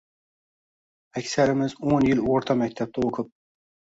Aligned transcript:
Aksarimiz 1.19 1.75
o'n 1.97 2.07
yil 2.09 2.23
o‘rta 2.37 2.57
maktabda 2.63 3.07
o‘qib 3.11 3.31